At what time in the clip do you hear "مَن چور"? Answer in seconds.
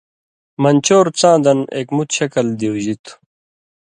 0.61-1.05